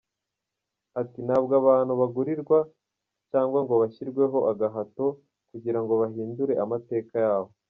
[1.01, 2.59] Ati ‘‘Ntabwo abantu bagurirwa
[3.29, 5.05] cyangwa ngo bashyirweho agahato
[5.49, 7.51] kugira ngo bahindure amateka yabo.